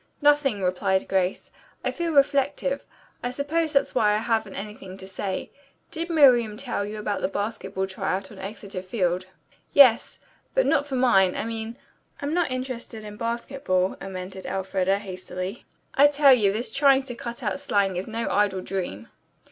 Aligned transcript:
"Nothing," 0.19 0.63
replied 0.63 1.07
Grace. 1.07 1.51
"I 1.85 1.91
feel 1.91 2.11
reflective. 2.11 2.85
I 3.21 3.29
suppose 3.29 3.71
that's 3.71 3.93
why 3.93 4.15
I 4.15 4.17
haven't 4.17 4.55
anything 4.55 4.97
to 4.97 5.05
say. 5.07 5.51
Did 5.91 6.09
Miriam 6.09 6.57
tell 6.57 6.83
you 6.83 6.97
about 6.97 7.21
the 7.21 7.27
basketball 7.27 7.85
try 7.85 8.15
out 8.17 8.31
on 8.31 8.39
Exeter 8.39 8.81
Field?" 8.81 9.27
"Yes; 9.73 10.17
but 10.55 10.65
not 10.65 10.87
for 10.87 10.95
mine 10.95 11.35
I 11.35 11.43
mean 11.45 11.77
I'm 12.19 12.33
not 12.33 12.49
interested 12.49 13.03
in 13.03 13.15
basketball," 13.15 13.95
amended 14.01 14.47
Elfreda, 14.47 14.97
hastily. 14.97 15.65
"I 15.93 16.07
tell 16.07 16.33
you 16.33 16.51
this 16.51 16.71
trying 16.73 17.03
to 17.03 17.13
cut 17.13 17.43
out 17.43 17.59
slang 17.59 17.95
is 17.95 18.07
no 18.07 18.27
idle 18.27 18.61
dream." 18.61 19.07